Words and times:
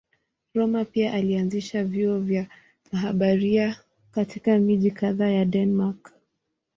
Rømer 0.55 0.83
pia 0.85 1.13
alianzisha 1.13 1.83
vyuo 1.83 2.25
kwa 2.89 2.99
mabaharia 3.01 3.77
katika 4.11 4.57
miji 4.59 4.91
kadhaa 4.91 5.29
ya 5.29 5.45
Denmark. 5.45 6.13